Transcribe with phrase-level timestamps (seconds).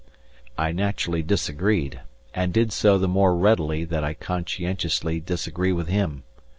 [0.57, 1.99] I naturally disagreed,
[2.33, 6.23] and did so the more readily that I conscientiously disagree with him.